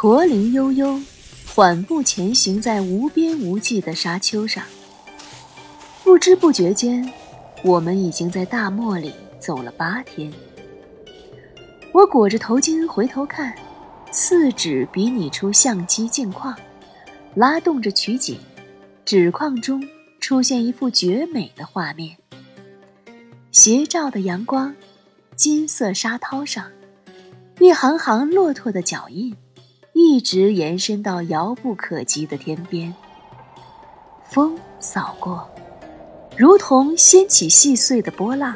[0.00, 0.96] 驼铃悠悠，
[1.56, 4.62] 缓步前行在无边无际的沙丘上。
[6.04, 7.12] 不知不觉间，
[7.64, 10.32] 我们已经在大漠里走了八天。
[11.90, 13.52] 我裹着头巾回头看，
[14.12, 16.56] 四指比拟出相机镜框，
[17.34, 18.38] 拉动着取景，
[19.04, 19.82] 纸框中
[20.20, 22.16] 出现一幅绝美的画面。
[23.50, 24.72] 斜照的阳光，
[25.34, 26.70] 金色沙涛上，
[27.58, 29.34] 一行行骆驼的脚印，
[30.00, 32.94] 一直延伸到遥不可及的天边。
[34.30, 35.50] 风扫过，
[36.36, 38.54] 如同掀起细碎的波浪，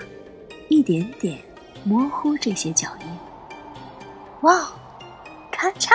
[0.68, 1.40] 一点点
[1.82, 3.06] 模糊这些脚印。
[4.42, 4.72] 哇，
[5.50, 5.90] 咔嚓，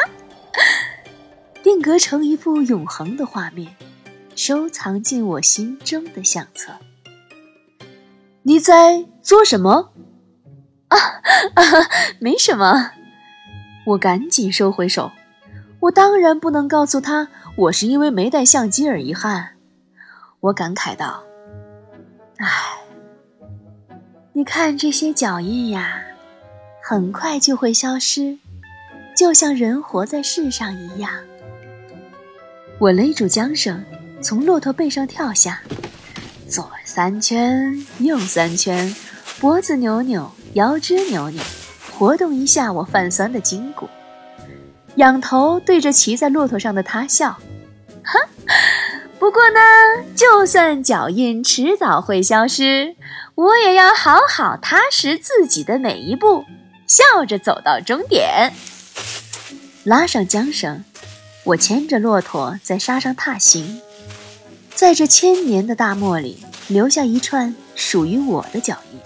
[1.63, 3.73] 定格成一幅永恒的画面，
[4.35, 6.73] 收藏进我心中的相册。
[8.43, 9.93] 你在做什么？
[10.89, 10.97] 啊
[11.53, 11.63] 啊，
[12.19, 12.91] 没什么。
[13.85, 15.09] 我赶紧收回手。
[15.87, 19.51] 我当然不能告诉他，我是因为没带相机而遗憾。
[20.41, 21.23] 我感慨道
[22.39, 22.47] ：“唉，
[24.33, 26.01] 你看这些脚印呀，
[26.83, 28.37] 很快就会消失，
[29.15, 31.09] 就像人活在世上一样。”
[32.79, 33.81] 我勒住缰绳，
[34.21, 35.61] 从骆驼背上跳下。
[36.49, 38.93] 左三圈，右三圈，
[39.39, 41.41] 脖子扭扭，腰肢扭扭，
[41.97, 43.87] 活动一下我泛酸的筋骨。
[44.97, 47.39] 仰头对着骑在骆驼上的他笑，
[48.03, 48.19] 哈。
[49.19, 49.59] 不过呢，
[50.15, 52.95] 就算脚印迟早会消失，
[53.33, 56.45] 我也要好好踏实自己的每一步，
[56.85, 58.53] 笑着走到终点。
[59.83, 60.83] 拉上缰绳，
[61.45, 63.81] 我牵着骆驼在沙上踏行。
[64.75, 68.99] 在这千年的大漠里，留下一串属于我的脚印。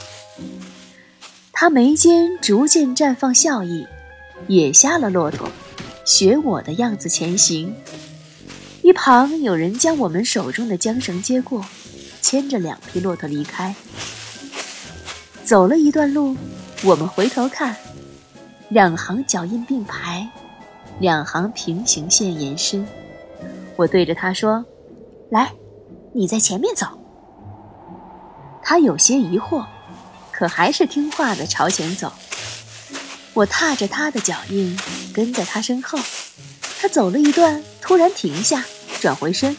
[1.53, 3.87] 他眉间逐渐绽放笑意，
[4.47, 5.47] 也下了骆驼，
[6.05, 7.73] 学我的样子前行。
[8.81, 11.63] 一旁有人将我们手中的缰绳接过，
[12.21, 13.75] 牵着两匹骆驼离开。
[15.43, 16.35] 走了一段路，
[16.83, 17.75] 我们回头看，
[18.69, 20.27] 两行脚印并排，
[20.99, 22.87] 两行平行线延伸。
[23.75, 24.65] 我对着他说
[25.29, 25.51] ：“来。”
[26.13, 26.85] 你在前面走。
[28.61, 29.65] 他有些疑惑，
[30.29, 32.11] 可还是听话的朝前走。
[33.33, 34.77] 我踏着他的脚印，
[35.13, 35.97] 跟在他身后。
[36.79, 38.63] 他走了一段，突然停下，
[38.99, 39.55] 转回身，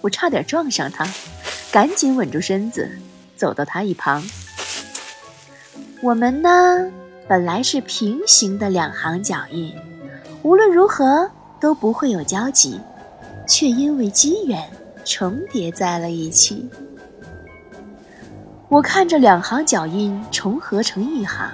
[0.00, 1.06] 我差点撞上他，
[1.70, 2.98] 赶紧稳住身子，
[3.36, 4.22] 走到他一旁。
[6.00, 6.90] 我们呢，
[7.28, 9.74] 本来是平行的两行脚印，
[10.42, 12.80] 无论如何都不会有交集，
[13.46, 14.68] 却因为机缘。
[15.04, 16.70] 重叠在了一起。
[18.68, 21.50] 我看着两行脚印重合成一行，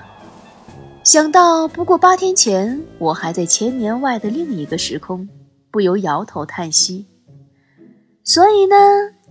[1.09, 5.27] 想到不过八天前我还在千年外的另一个时空，
[5.71, 7.07] 不由摇头叹息。
[8.25, 8.77] 所以呢，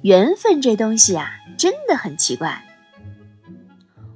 [0.01, 2.65] 缘分这东西啊，真的很奇怪。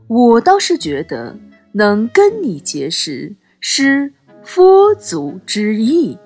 [0.08, 1.38] 我倒是觉得
[1.74, 4.12] 能跟你结识是
[4.44, 6.18] 佛祖之意。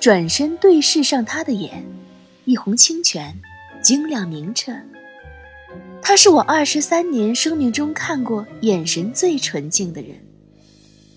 [0.00, 1.86] 转身对视上他的眼，
[2.44, 3.40] 一泓清泉，
[3.80, 4.72] 晶亮明澈。
[6.08, 10.10] 他是我二十三年生命中看过眼神最纯净的人。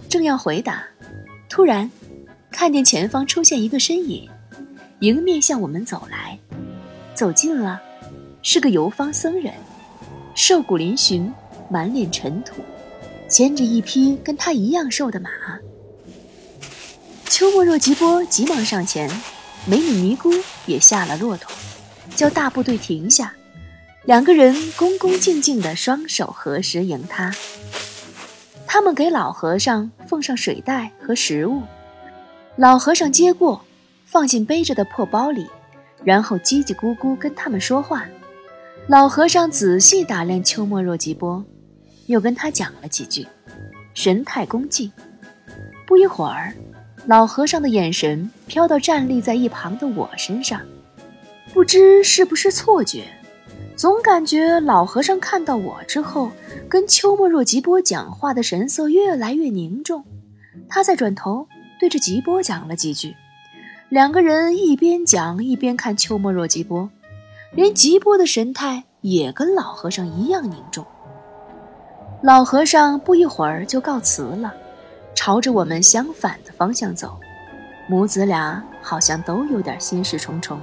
[0.10, 0.84] 正要回答，
[1.48, 1.92] 突然
[2.50, 4.28] 看见前方出现一个身影，
[5.02, 6.40] 迎面向我们走来。
[7.14, 7.80] 走近了，
[8.42, 9.54] 是个游方僧人，
[10.34, 11.32] 瘦骨嶙峋，
[11.70, 12.56] 满脸尘土，
[13.30, 15.30] 牵着一匹跟他一样瘦的马。
[17.26, 19.08] 秋末若吉波急忙上前，
[19.68, 20.32] 美女尼姑
[20.66, 21.56] 也下了骆驼，
[22.16, 23.32] 叫大部队停下。
[24.06, 27.34] 两个人恭恭敬敬地双手合十迎他。
[28.66, 31.64] 他们给老和尚奉上水袋和食物，
[32.56, 33.64] 老和尚接过，
[34.06, 35.48] 放进背着的破包里，
[36.04, 38.06] 然后叽叽咕咕跟他们说话。
[38.88, 41.44] 老和尚仔细打量秋末若吉波，
[42.08, 43.28] 又跟他讲了几句，
[43.94, 44.92] 神态恭敬。
[45.86, 46.54] 不一会儿。
[47.06, 50.62] 老和尚的眼神飘到站立在一旁的我身上，
[51.54, 53.06] 不知是不是错觉，
[53.80, 56.34] 总感觉老和尚看到我之后，
[56.68, 60.04] 跟秋末若吉波讲话的神色越来越凝重。
[60.68, 61.48] 他再转头
[61.80, 63.16] 对着吉波讲了几句，
[63.88, 66.90] 两个人一边讲一边看秋末若吉波，
[67.54, 70.86] 连吉波的神态也跟老和尚一样凝重。
[72.22, 74.54] 老和尚不一会儿就告辞了。
[75.16, 77.18] 朝着我们相反的方向走，
[77.88, 80.60] 母子俩好像都有点心事重重。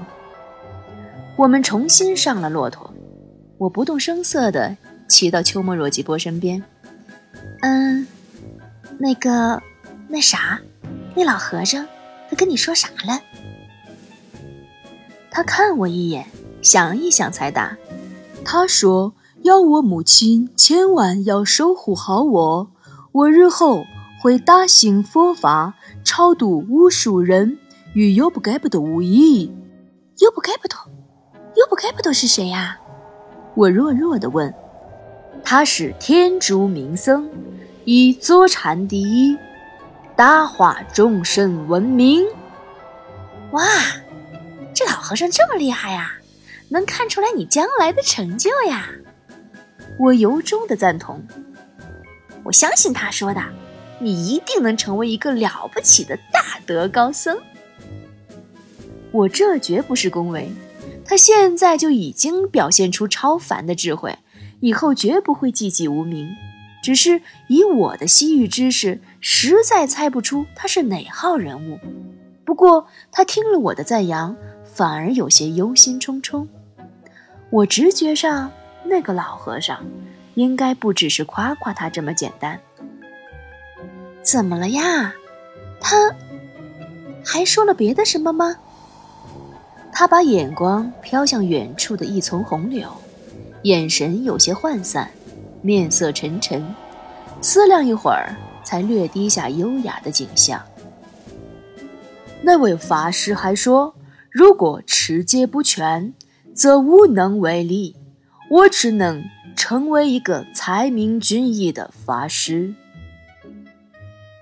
[1.34, 2.90] 我们重新上了骆驼，
[3.58, 4.76] 我不动声色地
[5.08, 6.62] 骑到秋末若吉波身边。
[7.62, 8.06] 嗯，
[8.98, 9.62] 那个，
[10.08, 10.60] 那啥，
[11.14, 11.86] 那老和尚，
[12.28, 13.20] 他跟你说啥了？
[15.30, 16.26] 他看我一眼，
[16.62, 17.76] 想一想才答
[18.44, 22.70] ：“他说要我母亲千万要守护好我，
[23.12, 23.84] 我日后
[24.22, 25.74] 会大兴佛法，
[26.04, 27.58] 超度无数人，
[27.94, 29.50] 与优不该不的无异。”
[30.20, 30.78] 优不该不多，
[31.56, 32.78] 优不该不多是谁呀？
[33.56, 34.54] 我弱弱的问。
[35.42, 37.28] 他是天竺名僧，
[37.84, 39.36] 以坐禅第一，
[40.14, 42.24] 大化众生闻名。
[43.52, 43.64] 哇！
[44.74, 46.12] 这老和尚这么厉害呀，
[46.68, 48.88] 能看出来你将来的成就呀！
[49.98, 51.24] 我由衷的赞同，
[52.42, 53.40] 我相信他说的，
[54.00, 57.38] 你一定能成为一个了不起的大德高僧。
[59.12, 60.50] 我这绝不是恭维，
[61.06, 64.18] 他现在就已经表现出超凡的智慧，
[64.60, 66.28] 以后绝不会寂寂无名。
[66.82, 71.78] 只是以我的西域知识，实在猜不出他是哪号人物。
[72.44, 74.36] 不过他听了我的赞扬。
[74.76, 76.46] 反而有些忧心忡忡。
[77.48, 78.52] 我直觉上，
[78.84, 79.82] 那个老和尚
[80.34, 82.60] 应该不只是夸夸他这么简单。
[84.20, 85.14] 怎么了呀？
[85.80, 86.14] 他
[87.24, 88.56] 还说了别的什么吗？
[89.98, 92.92] 他把眼光飘向远处的一丛红柳，
[93.62, 95.10] 眼神有些涣散，
[95.62, 96.62] 面色沉沉，
[97.40, 100.62] 思量一会儿，才略低下优雅的景象。
[102.42, 103.94] 那位法师还说。
[104.30, 106.12] 如果持戒不全，
[106.54, 107.96] 则无能为力。
[108.50, 109.24] 我只能
[109.56, 112.74] 成为一个才明俊逸的法师。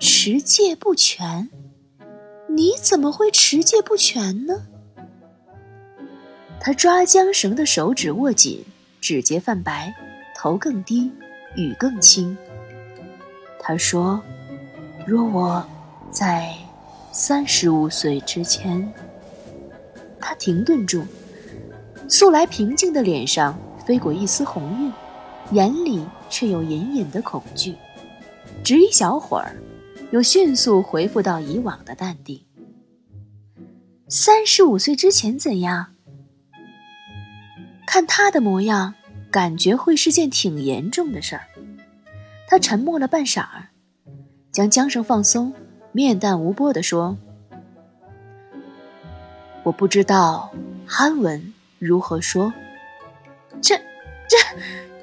[0.01, 1.49] 持戒不全？
[2.49, 4.67] 你怎么会持戒不全呢？
[6.67, 8.65] 他抓缰绳的手指握紧，
[8.99, 9.95] 指节泛白，
[10.35, 11.13] 头更低，
[11.57, 12.35] 语更轻。
[13.61, 14.23] 他说
[15.07, 15.63] ：“若我
[16.11, 16.55] 在
[17.13, 18.91] 三十五岁之前。”
[20.19, 21.05] 他停顿住，
[22.09, 24.93] 素来平静的脸上飞过一丝红晕，
[25.51, 27.77] 眼里却有隐隐的恐惧。
[28.65, 29.55] 只一小会儿，
[30.13, 32.43] 又迅速恢复到以往的淡定。
[34.09, 35.94] 三十五岁之前怎样？
[37.95, 38.95] 看他的模样，
[39.31, 41.43] 感觉会是件挺严重的事儿。
[42.49, 43.69] 他沉默了半晌儿，
[44.51, 45.55] 将缰绳放松，
[45.93, 47.17] 面淡无波地说。
[49.63, 50.53] 我不知道
[50.85, 52.53] 韩文如何说。
[53.63, 53.77] 这、
[54.29, 54.37] 这、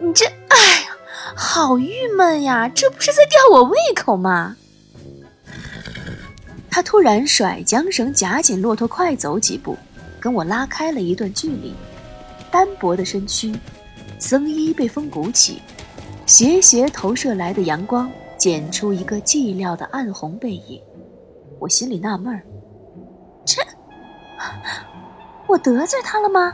[0.06, 0.26] 你这……
[0.26, 0.90] 哎呀，
[1.34, 2.68] 好郁闷呀！
[2.68, 4.58] 这不是在吊我胃口吗？
[6.70, 9.78] 他突然甩缰绳，夹紧骆驼，快走几步，
[10.20, 11.74] 跟我拉开了一段距离。
[12.52, 13.56] 单薄的身躯，
[14.20, 15.62] 僧衣被风鼓起，
[16.26, 20.82] 斜斜投射来的阳光剪出一个寂寥的暗红背影。
[21.60, 22.44] 我心里纳闷儿。
[25.48, 26.54] 我得罪他了吗？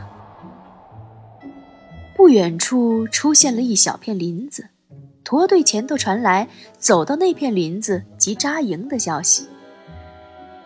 [2.16, 4.68] 不远处出现了一小片林子，
[5.22, 6.48] 驼队前头传来
[6.78, 9.46] 走到那片林子即扎营的消息。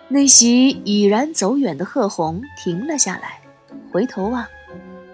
[0.09, 3.41] 那袭已然走远的贺红停了下来，
[3.93, 4.47] 回头望，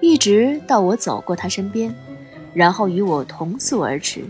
[0.01, 1.95] 一直到我走过他身边，
[2.55, 4.25] 然后与我同宿而驰，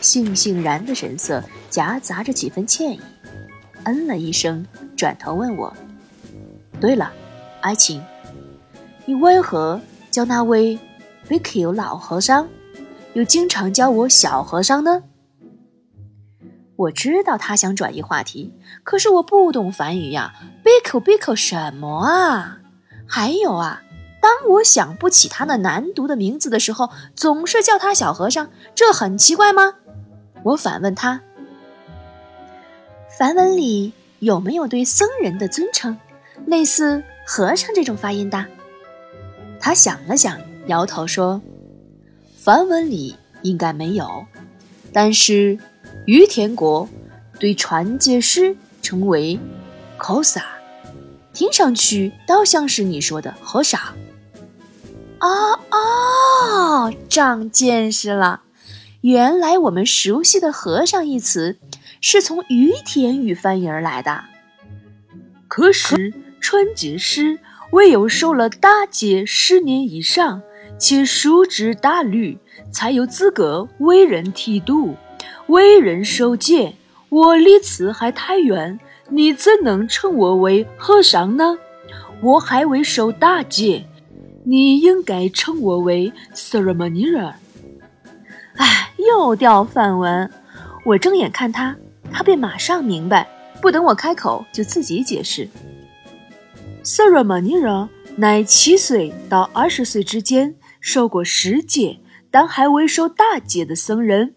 [0.00, 3.00] 悻悻然的神色夹杂着几分歉意，
[3.84, 4.64] 嗯了一声，
[4.96, 5.74] 转头问我
[6.80, 7.12] ：“对了。”
[7.60, 8.00] 爱情，
[9.04, 9.80] 你为何
[10.12, 10.78] 叫那位
[11.28, 12.48] BQ 老和尚，
[13.14, 15.02] 又经常叫我小和尚呢？
[16.76, 18.52] 我知道他想转移话题，
[18.84, 20.32] 可是我不懂梵语呀
[20.62, 22.58] ，Biku Biku 什么啊？
[23.08, 23.82] 还有啊，
[24.20, 29.74] 当我想不起他那难读的名字的时候，总是叫他小和尚，这很奇怪吗？
[30.42, 31.20] 我反问他，
[33.18, 35.98] 梵文里有没有对僧人的尊称，
[36.46, 37.02] 类似？
[37.30, 38.46] 和尚这种发音的，
[39.60, 41.42] 他想了想，摇头说
[42.40, 44.24] ：“梵文里应该没有，
[44.94, 45.58] 但是
[46.06, 46.88] 于田国
[47.38, 49.38] 对传戒师称为
[49.98, 50.40] ‘kosa’，
[51.34, 53.78] 听上去倒像是你说的和尚。”
[55.20, 58.42] 哦哦，长见识了！
[59.00, 61.58] 原来我们熟悉的“和尚”一词
[62.00, 64.24] 是从于田语翻译而来的。
[65.46, 66.14] 可是。
[66.40, 67.40] 春节诗
[67.72, 70.40] 唯有受了大戒十年以上，
[70.78, 72.38] 且熟知大律，
[72.72, 74.94] 才有资格为人剃度、
[75.48, 76.74] 为人受戒。
[77.10, 78.78] 我离此还太远，
[79.10, 81.58] 你怎能称我为和尚呢？
[82.22, 83.84] 我还未受大戒，
[84.44, 87.34] 你应该称我为 ceremonier。
[88.56, 90.30] 哎，又掉范文。
[90.84, 91.76] 我睁眼看他，
[92.10, 93.28] 他便马上明白，
[93.60, 95.48] 不等我开口，就自己解释。
[96.82, 101.98] Saramaniera 乃七岁到二十岁之间受过十戒，
[102.30, 104.34] 但还未受大戒的僧人。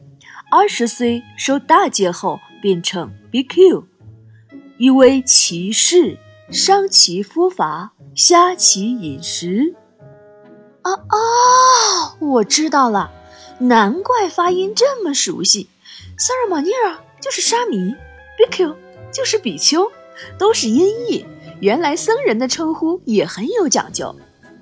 [0.52, 3.86] 二十岁受大戒后变成 BQ，
[4.78, 6.18] 一位骑士，
[6.50, 9.76] 上其佛法，下其饮食。
[10.84, 12.16] 啊啊！
[12.20, 13.12] 我知道了，
[13.60, 15.70] 难怪发音这么熟悉。
[16.18, 17.96] 萨尔马尼尔就是沙弥
[18.38, 18.76] 比丘
[19.12, 19.92] 就是比丘，
[20.38, 21.26] 都是音译。
[21.60, 24.16] 原来僧人的称呼也很有讲究。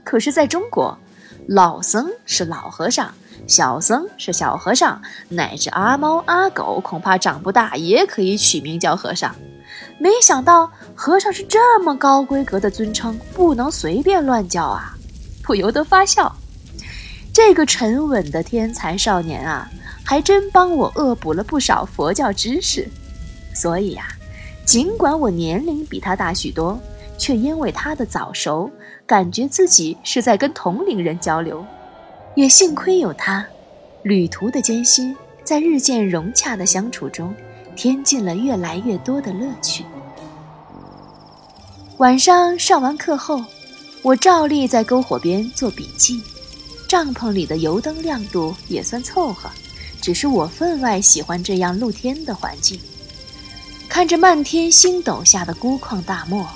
[0.03, 0.97] 可是，在中国，
[1.47, 3.13] 老僧是老和尚，
[3.47, 9.33] 小僧是小和尚，乃至阿猫阿狗，恐怕长不大也可以取名叫和尚。
[9.97, 14.97] 没想到和尚是这么高规格的尊称，不能随便乱叫啊！
[15.49, 16.31] 不由得发笑。
[17.33, 19.67] 这个沉稳的天才少年啊，
[20.05, 22.87] 还真帮我恶补了不少佛教知识。
[23.51, 24.09] 所以呀，
[24.63, 26.79] 尽管我年龄比他大许多，
[27.17, 28.69] 却因为他的早熟，
[29.07, 31.65] 感觉自己是在跟同龄人交流。
[32.35, 33.43] 也幸亏有他，
[34.03, 37.33] 旅途的艰辛，在日渐融洽的相处中，
[37.75, 39.83] 添进了越来越多的乐趣。
[41.97, 43.43] 晚上上完课后。
[44.01, 46.21] 我照例在篝火边做笔记，
[46.87, 49.49] 帐篷里的油灯亮度也算凑合，
[50.01, 52.79] 只是我分外喜欢这样露天的环境。
[53.89, 56.47] 看着漫天星斗下的孤旷大漠，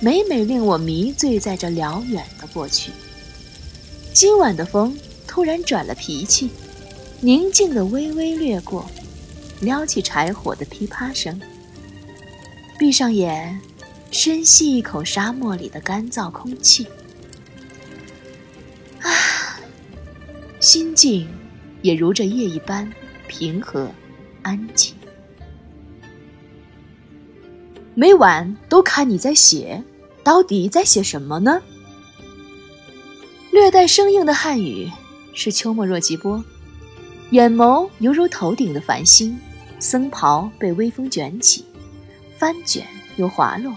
[0.00, 2.90] 每每令我迷醉在这辽远的过去。
[4.14, 6.48] 今晚的风突然转了脾气，
[7.20, 8.88] 宁静的微微掠过，
[9.60, 11.38] 撩起柴火的噼啪声。
[12.78, 13.60] 闭上眼。
[14.10, 16.86] 深吸一口沙漠里的干燥空气，
[19.00, 19.60] 啊，
[20.60, 21.28] 心境
[21.82, 22.90] 也如这夜一般
[23.26, 23.88] 平和
[24.42, 24.94] 安静。
[27.94, 29.82] 每晚都看你在写，
[30.24, 31.60] 到底在写什么呢？
[33.50, 34.90] 略带生硬的汉语
[35.34, 36.42] 是秋末若吉波，
[37.30, 39.38] 眼眸犹如头顶的繁星，
[39.78, 41.64] 僧袍被微风卷起，
[42.36, 42.86] 翻卷
[43.16, 43.76] 又滑落。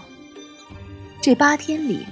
[1.22, 2.04] 这八天里，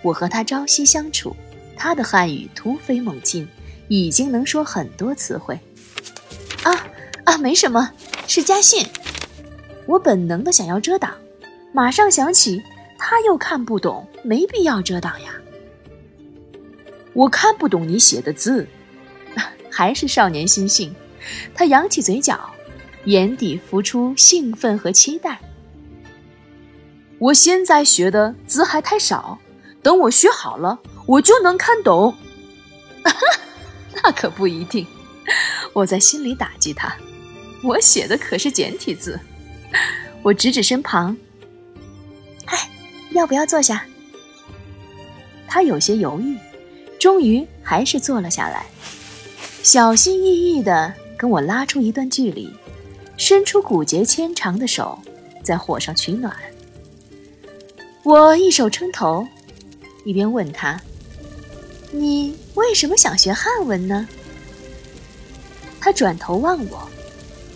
[0.00, 1.36] 我和他朝夕相处，
[1.76, 3.46] 他的汉语突飞猛进，
[3.88, 5.60] 已经能说很多词汇。
[6.62, 6.72] 啊
[7.24, 7.92] 啊，没什么，
[8.26, 8.86] 是家信。
[9.84, 11.14] 我本能的想要遮挡，
[11.74, 12.62] 马上想起
[12.96, 15.34] 他又看不懂，没必要遮挡呀。
[17.12, 18.66] 我看不懂你写的字，
[19.70, 20.94] 还是少年心性。
[21.54, 22.48] 他扬起嘴角，
[23.04, 25.38] 眼底浮出兴奋和期待。
[27.18, 29.38] 我现在学的字还太少，
[29.82, 32.14] 等我学好了，我就能看懂。
[34.02, 34.86] 那可不一定。
[35.72, 36.94] 我在心里打击他，
[37.62, 39.18] 我写的可是简体字。
[40.22, 41.16] 我指指身旁，
[42.46, 42.70] 哎，
[43.12, 43.84] 要不要坐下？
[45.48, 46.36] 他有些犹豫，
[46.98, 48.66] 终于还是坐了下来，
[49.62, 52.52] 小心翼翼地跟我拉出一段距离，
[53.16, 54.98] 伸出骨节纤长的手，
[55.42, 56.34] 在火上取暖。
[58.04, 59.26] 我一手撑头，
[60.04, 60.78] 一边问他
[61.90, 64.06] ：“你为什么想学汉文呢？”
[65.80, 66.86] 他转头望我，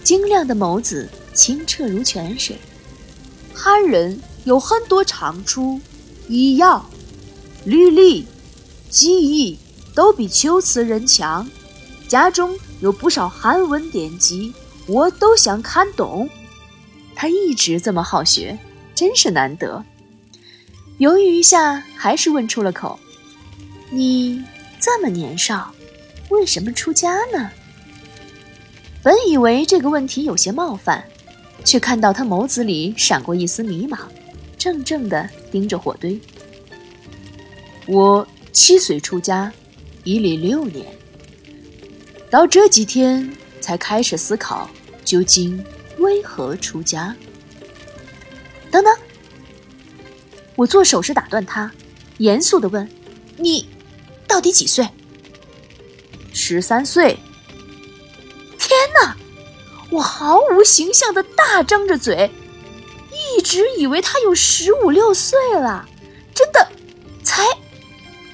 [0.02, 2.56] 晶亮的眸子清澈如泉水。
[3.52, 5.78] 汉人有很多长处，
[6.28, 6.88] 医药、
[7.66, 8.26] 律例、
[8.88, 9.58] 技艺
[9.94, 11.46] 都比秋瓷人强。
[12.08, 14.54] 家中有不少汉文典籍，
[14.86, 16.26] 我都想看懂。
[17.14, 18.58] 他一直这么好学，
[18.94, 19.84] 真是难得。
[20.98, 22.98] 犹豫一下，还是问出了口
[23.90, 24.44] ：“你
[24.80, 25.72] 这么年少，
[26.28, 27.50] 为什么出家呢？”
[29.00, 31.04] 本以为这个问题有些冒犯，
[31.64, 33.96] 却看到他眸子里闪过一丝迷茫，
[34.58, 36.20] 怔怔地盯着火堆。
[37.86, 39.52] 我七岁出家，
[40.02, 40.84] 已历六年，
[42.28, 44.68] 到这几天才开始思考，
[45.04, 45.64] 究竟
[45.98, 47.14] 为何出家。
[48.72, 48.92] 等等。
[50.58, 51.70] 我做手势打断他，
[52.16, 52.90] 严肃地问
[53.38, 53.68] ：“你
[54.26, 54.88] 到底几岁
[56.34, 57.16] ？”“十三岁。”
[58.58, 59.16] 天哪！
[59.92, 62.32] 我毫无形象的大张着嘴，
[63.36, 65.88] 一直以为他有十五六岁了，
[66.34, 66.68] 真的
[67.22, 67.44] 才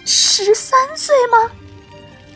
[0.07, 1.53] 十三岁吗？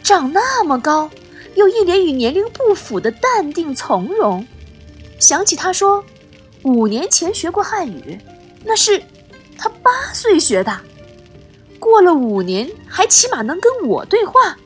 [0.02, 1.11] 长那么高，
[1.54, 4.47] 又一脸与年龄不符的淡定从容。
[5.18, 6.04] 想起他说
[6.62, 8.21] 五年前学过汉语，
[8.66, 9.02] 那是。
[9.59, 10.81] 他八岁学的，
[11.81, 14.57] 过了五年还起码能跟我对话，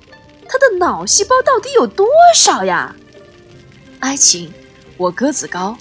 [0.46, 2.06] 他的脑细胞到底有多
[2.37, 2.94] 少呀？
[4.00, 4.52] 爱情，
[4.96, 5.76] 我个子高，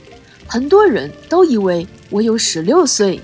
[0.48, 3.22] 很多人都以为我有十六岁。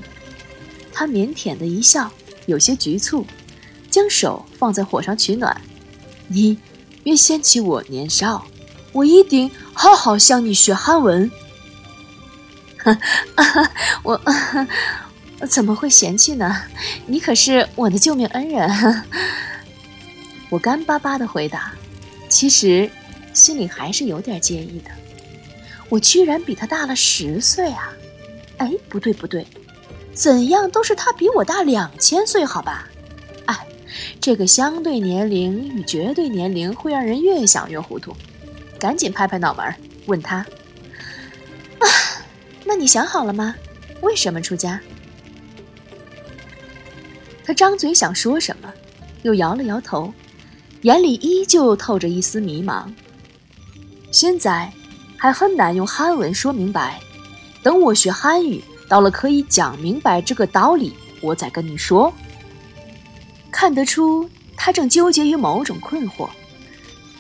[0.92, 2.12] 他腼腆的一笑，
[2.48, 3.26] 有些局促，
[3.90, 5.62] 将手放在火上取暖。
[6.28, 6.58] 你
[7.04, 8.46] 别嫌弃我年少，
[8.92, 11.32] 我一定好好向你学汉文。
[14.04, 14.20] 我
[15.46, 16.64] 怎么会嫌弃呢？
[17.06, 19.04] 你可是我的救命恩人。
[20.50, 21.74] 我干巴巴的回答，
[22.30, 22.90] 其实
[23.34, 24.90] 心里还是有点介意的。
[25.90, 27.94] 我居然比他大了十岁啊！
[28.58, 29.46] 哎，不对不对，
[30.14, 32.88] 怎样都是他比我大两千岁，好吧？
[33.46, 33.68] 哎，
[34.20, 38.16] 这个相对年龄与绝对年龄会让人越想越糊涂。
[38.80, 39.76] 赶紧拍拍脑门，
[40.08, 41.86] 问他：啊，
[42.66, 43.56] 那你想好了吗？
[44.02, 44.80] 为什么出家？
[47.48, 48.70] 他张嘴想说什么，
[49.24, 50.14] 又摇了摇头。
[50.82, 52.94] 眼里依旧透着一丝迷茫。
[54.12, 54.70] 现在
[55.16, 57.00] 还很难用汉文说明白，
[57.64, 62.14] 等我学汉语到了可以讲明白这个道理，我再跟你说。
[63.50, 66.30] 看得出他正纠结于某种困惑。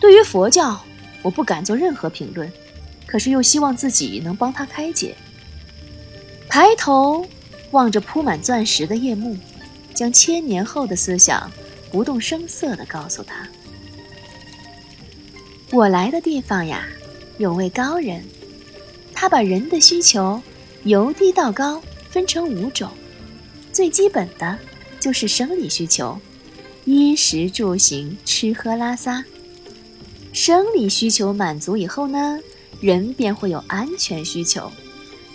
[0.01, 0.77] 对于佛教，
[1.21, 2.51] 我不敢做任何评论，
[3.05, 5.15] 可是又希望自己能帮他开解。
[6.49, 7.25] 抬头
[7.71, 9.37] 望着铺满钻石的夜幕，
[9.97, 11.51] 将千年后的思想。
[11.89, 13.47] 不动声色地告诉他
[15.71, 16.85] ：“我来的地方呀，
[17.37, 18.21] 有位高人，
[19.13, 20.41] 他把人的需求
[20.83, 22.91] 由低到高分成五种。
[23.71, 24.59] 最基本的
[24.99, 26.19] 就是生理需求，
[26.83, 29.23] 衣食住行、吃喝拉撒。
[30.33, 32.37] 生理需求满足以后呢，
[32.81, 34.69] 人便会有安全需求，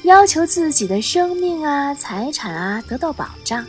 [0.03, 3.67] 要求自己的生命啊、财产啊得到保障。”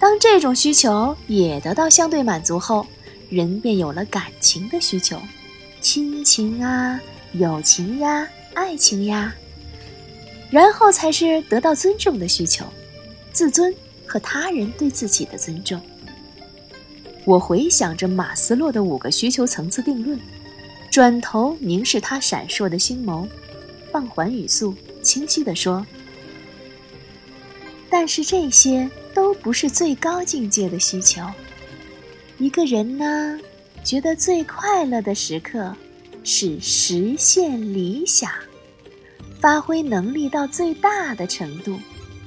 [0.00, 2.86] 当这种需求也得到相对满足后，
[3.28, 5.20] 人便有了感情的需求，
[5.80, 7.00] 亲情啊、
[7.32, 9.34] 友情呀、爱情呀，
[10.50, 12.64] 然后才是得到尊重的需求，
[13.32, 13.74] 自尊
[14.06, 15.80] 和他人对自己的尊重。
[17.24, 20.18] 我回想着马斯洛的五个需求层次定论，
[20.92, 23.26] 转头凝视他闪烁的星眸，
[23.90, 25.84] 放缓语速，清晰地说
[27.90, 31.20] ：“但是这些。”都不是最高境界的需求。
[32.38, 33.36] 一个人呢，
[33.82, 35.74] 觉得最快乐的时刻
[36.22, 38.30] 是实现理想，
[39.40, 41.80] 发挥能力到最大的程度，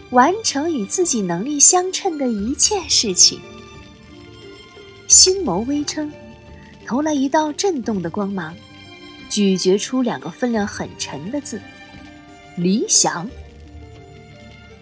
[0.10, 3.40] 完成与自己能力相称的一切事情。
[5.08, 6.12] 心眸微撑，
[6.86, 8.54] 投来一道震动的光芒，
[9.30, 11.62] 咀嚼出两个分量很沉的字：
[12.58, 13.30] 理想。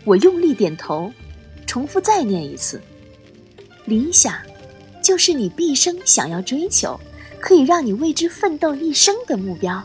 [0.06, 1.14] 我用力点头。
[1.70, 2.82] 重复再念一次，
[3.86, 4.34] 理想，
[5.04, 7.00] 就是你毕生想要追求，
[7.40, 9.84] 可以让你为之奋斗一生的目标。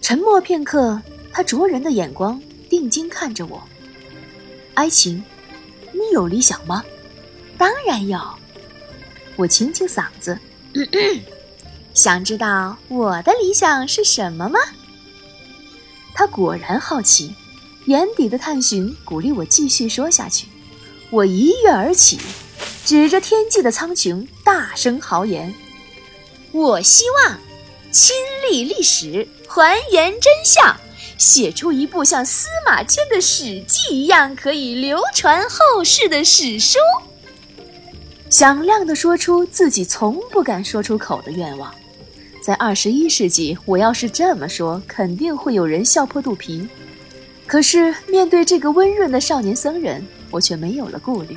[0.00, 3.60] 沉默片刻，他灼人的眼光定睛看着我。
[4.74, 5.20] 爱情，
[5.92, 6.84] 你有理想吗？
[7.58, 8.16] 当然有。
[9.34, 10.38] 我清清嗓子，
[11.92, 14.60] 想知道我的理想是什么吗？
[16.14, 17.34] 他果然好奇。
[17.86, 20.46] 眼底的探寻鼓励我继续说下去。
[21.10, 22.18] 我一跃而起，
[22.84, 25.52] 指着天际的苍穹，大声豪言
[26.52, 27.38] ：“我希望
[27.90, 28.14] 亲
[28.48, 30.76] 历历史，还原真相，
[31.18, 36.78] 写出一部像司马迁的《史记》一样可以流传后世的史书。”
[38.30, 41.74] 响亮地说出自己从不敢说出口的愿望。
[42.40, 46.68] 在二十一世纪，我要是这么说，肯定会有人笑破肚皮。
[47.50, 51.36] 可是面对这个温润的少年僧人，我却没有了顾虑。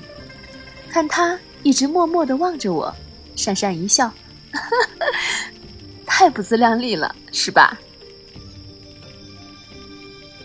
[0.87, 2.95] 看他一直默默地望着我，
[3.35, 4.13] 讪讪一笑，
[6.05, 7.79] 太不自量力了，是吧？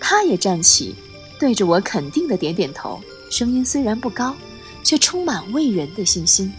[0.00, 0.94] 他也站起，
[1.38, 2.98] 对着我肯定的点点头，
[3.31, 4.35] 声音虽然不高，
[4.83, 6.50] 却充满为人的信心。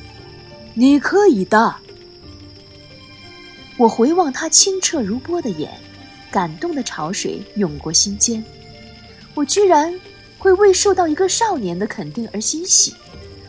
[0.76, 1.76] 你可以的。
[3.76, 5.72] 我回望他清澈如波的眼，
[6.30, 8.46] 感动的潮水涌过心间。
[9.40, 9.98] 我居然
[10.38, 12.94] 会为受到一个少年的肯定而欣喜，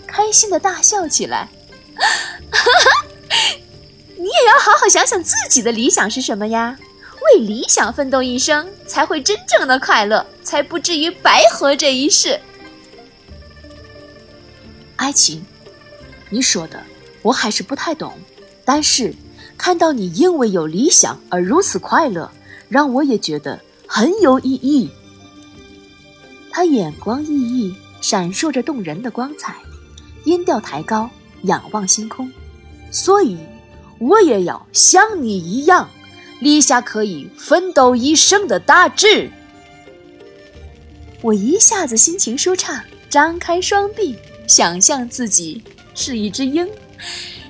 [0.06, 1.48] 开心的大笑起来。
[4.16, 6.78] 你也要好好想想自己的理想是什么呀？
[7.22, 12.38] 为理想奋斗一生，才会真正的快乐，才不至于白活这一世。
[14.94, 15.44] 爱情，
[16.28, 16.80] 你说的
[17.20, 18.16] 我还是不太懂，
[18.64, 19.12] 但是
[19.58, 22.30] 看到你因为有理想而如此快乐，
[22.68, 24.88] 让我也觉得很有意义。
[26.50, 29.54] 他眼光熠熠，闪烁着动人的光彩，
[30.24, 31.08] 音调抬高，
[31.42, 32.30] 仰望星空。
[32.90, 33.38] 所以，
[33.98, 35.88] 我也要像你一样，
[36.40, 39.30] 立下可以奋斗一生的大志。
[41.22, 45.62] 我一下子心情舒畅，张开双臂，想象自己
[45.94, 46.68] 是一只鹰，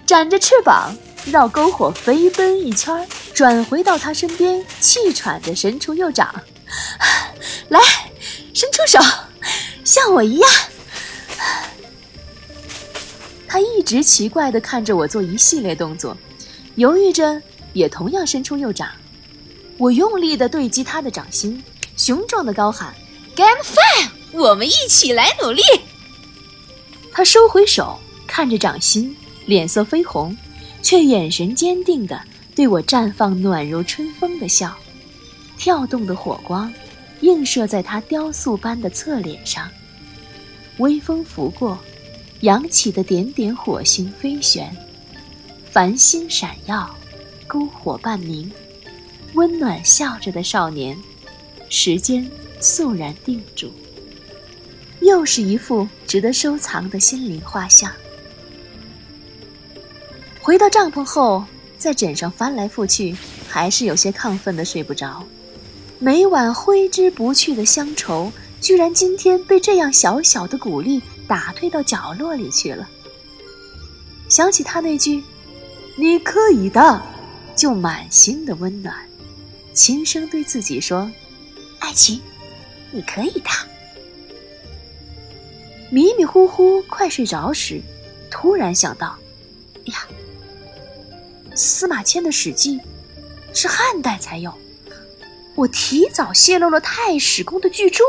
[0.05, 0.95] 展着翅膀
[1.27, 6.35] 绕篝火飞奔一圈，转回到他身边，气喘着伸出右掌，
[7.71, 7.81] 来，
[8.53, 8.99] 伸出手，
[9.85, 10.51] 像我一样。
[13.47, 16.17] 他一直奇怪的看着我做一系列动作，
[16.77, 18.89] 犹豫着，也同样伸出右掌。
[19.77, 21.63] 我用力的对击他的掌心，
[21.97, 22.95] 雄壮的高喊。
[23.35, 25.63] Game Five，我们一起来努力。
[27.13, 30.37] 他收回手，看着掌心，脸色绯红，
[30.83, 32.21] 却眼神坚定的
[32.55, 34.77] 对我绽放暖如春风的笑。
[35.57, 36.73] 跳动的火光
[37.21, 39.71] 映射在他雕塑般的侧脸上，
[40.79, 41.79] 微风拂过，
[42.41, 44.75] 扬起的点点火星飞旋，
[45.71, 46.95] 繁星闪耀，
[47.49, 48.51] 篝火半明，
[49.35, 50.97] 温暖笑着的少年，
[51.69, 52.31] 时间。
[52.63, 53.71] 肃然定住，
[55.01, 57.91] 又是一幅值得收藏的心灵画像。
[60.43, 61.43] 回到帐篷后，
[61.79, 63.17] 在枕上翻来覆去，
[63.49, 65.25] 还是有些亢奋的睡不着。
[66.03, 72.89] 每晚挥之不去的乡愁，居然今天被这样小小的鼓励打退到角落里去了。
[74.27, 75.23] 想起他那句
[75.99, 77.03] “你可以的”，
[77.55, 78.97] 就满心的温暖，
[79.75, 81.11] 轻声对自己说
[81.81, 82.19] ：“爱情。”
[82.93, 83.51] 你可以的。
[85.91, 87.79] 迷迷糊糊快睡着时，
[88.31, 89.19] 突然想到
[89.85, 90.09] ：“呀，
[91.55, 92.79] 司马迁的《史记》
[93.53, 94.53] 是汉代才有，
[95.61, 98.03] 我提早泄露了太史公的巨著。”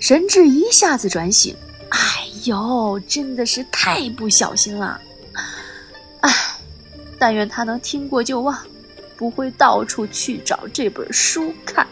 [0.00, 1.54] 神智一下子转醒，
[1.90, 1.98] 哎
[2.44, 5.00] 呦，真的是太不小心了！
[6.20, 6.32] 哎，
[7.18, 8.58] 但愿他能听过就忘，
[9.16, 11.86] 不会到处去找这本书看。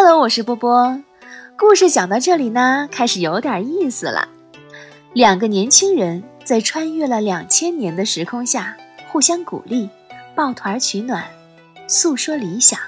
[0.00, 1.02] Hello，我是波波。
[1.56, 4.28] 故事讲到这里呢，开始有点意思了。
[5.12, 8.76] 两个年轻人在穿越了两千年的时空下，
[9.08, 9.90] 互相鼓励，
[10.36, 11.24] 抱团取暖，
[11.88, 12.78] 诉说理想。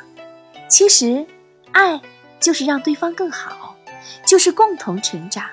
[0.68, 1.26] 其实，
[1.72, 2.00] 爱
[2.38, 3.74] 就是让对方更好，
[4.24, 5.44] 就是共同成长。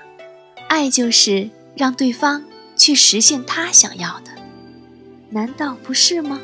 [0.67, 4.29] 爱就是让对方去实现他想要的，
[5.31, 6.39] 难道不是吗？